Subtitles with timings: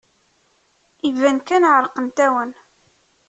[1.09, 2.51] Iban kan ɛerqent-awen.